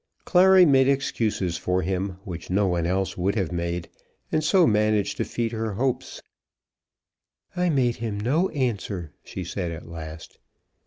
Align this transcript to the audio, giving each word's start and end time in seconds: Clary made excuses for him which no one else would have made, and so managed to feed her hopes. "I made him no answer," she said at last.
Clary 0.25 0.65
made 0.65 0.87
excuses 0.89 1.57
for 1.59 1.83
him 1.83 2.17
which 2.23 2.49
no 2.49 2.65
one 2.65 2.87
else 2.87 3.15
would 3.19 3.35
have 3.35 3.51
made, 3.51 3.87
and 4.31 4.43
so 4.43 4.65
managed 4.65 5.15
to 5.17 5.23
feed 5.23 5.51
her 5.51 5.73
hopes. 5.73 6.23
"I 7.55 7.69
made 7.69 7.97
him 7.97 8.19
no 8.19 8.49
answer," 8.49 9.13
she 9.23 9.43
said 9.43 9.71
at 9.71 9.87
last. 9.87 10.39